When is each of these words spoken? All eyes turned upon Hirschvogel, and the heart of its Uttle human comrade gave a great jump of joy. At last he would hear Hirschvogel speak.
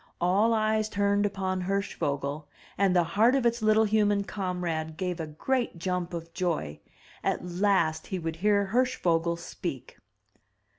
All 0.19 0.51
eyes 0.51 0.89
turned 0.89 1.27
upon 1.27 1.61
Hirschvogel, 1.61 2.47
and 2.75 2.95
the 2.95 3.03
heart 3.03 3.35
of 3.35 3.45
its 3.45 3.61
Uttle 3.61 3.87
human 3.87 4.23
comrade 4.23 4.97
gave 4.97 5.19
a 5.19 5.27
great 5.27 5.77
jump 5.77 6.15
of 6.15 6.33
joy. 6.33 6.79
At 7.23 7.45
last 7.45 8.07
he 8.07 8.17
would 8.17 8.37
hear 8.37 8.71
Hirschvogel 8.73 9.37
speak. 9.37 9.99